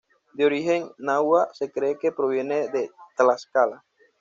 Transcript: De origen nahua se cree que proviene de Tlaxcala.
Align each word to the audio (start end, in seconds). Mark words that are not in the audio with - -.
De 0.33 0.45
origen 0.45 0.89
nahua 0.97 1.49
se 1.53 1.71
cree 1.71 1.99
que 1.99 2.11
proviene 2.11 2.69
de 2.69 2.89
Tlaxcala. 3.15 3.85